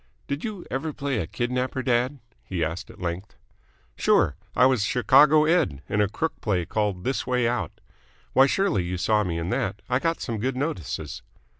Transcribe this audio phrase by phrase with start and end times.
[0.27, 3.35] "Did you ever play a kidnapper, dad?" he asked at length.
[3.95, 4.35] "Sure.
[4.55, 5.83] I was Chicago Ed.
[5.87, 7.79] in a crook play called 'This Way Out.'
[8.33, 9.83] Why, surely you saw me in that?
[9.89, 11.21] I got some good notices."